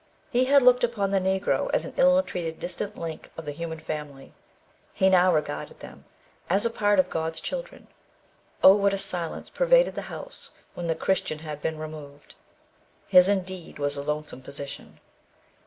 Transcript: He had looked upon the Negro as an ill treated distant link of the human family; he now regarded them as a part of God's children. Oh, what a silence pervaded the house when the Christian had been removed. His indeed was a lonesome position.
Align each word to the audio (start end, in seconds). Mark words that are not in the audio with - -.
He 0.31 0.45
had 0.45 0.63
looked 0.63 0.83
upon 0.83 1.11
the 1.11 1.19
Negro 1.19 1.69
as 1.75 1.85
an 1.85 1.93
ill 1.95 2.23
treated 2.23 2.59
distant 2.59 2.97
link 2.97 3.29
of 3.37 3.45
the 3.45 3.51
human 3.51 3.79
family; 3.79 4.33
he 4.93 5.11
now 5.11 5.31
regarded 5.31 5.79
them 5.79 6.05
as 6.49 6.65
a 6.65 6.71
part 6.71 6.97
of 6.97 7.07
God's 7.11 7.39
children. 7.39 7.87
Oh, 8.63 8.73
what 8.75 8.95
a 8.95 8.97
silence 8.97 9.51
pervaded 9.51 9.93
the 9.93 10.01
house 10.09 10.49
when 10.73 10.87
the 10.87 10.95
Christian 10.95 11.37
had 11.45 11.61
been 11.61 11.77
removed. 11.77 12.33
His 13.09 13.29
indeed 13.29 13.77
was 13.77 13.95
a 13.95 14.01
lonesome 14.01 14.41
position. 14.41 14.99